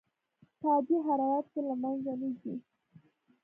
په 0.59 0.65
عادي 0.73 0.97
حرارت 1.05 1.45
کې 1.53 1.61
له 1.67 1.75
منځه 1.81 2.11
نه 2.21 2.29
ځي. 2.41 2.55